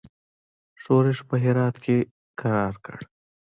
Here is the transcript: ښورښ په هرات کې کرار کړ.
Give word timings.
ښورښ 0.81 1.17
په 1.29 1.35
هرات 1.43 1.75
کې 1.83 1.97
کرار 2.39 2.73
کړ. 2.85 2.97